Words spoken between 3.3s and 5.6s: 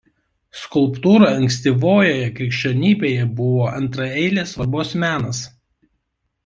buvo antraeilės svarbos menas.